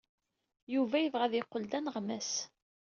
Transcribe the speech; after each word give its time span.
Yuba 0.73 0.97
yebɣa 0.99 1.23
ad 1.25 1.33
yeqqel 1.35 1.63
d 1.71 1.73
aneɣmas. 1.77 2.31